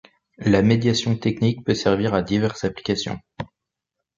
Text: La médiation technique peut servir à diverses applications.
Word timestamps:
La 0.39 0.63
médiation 0.63 1.15
technique 1.15 1.63
peut 1.63 1.75
servir 1.75 2.15
à 2.15 2.23
diverses 2.23 2.63
applications. 2.63 3.19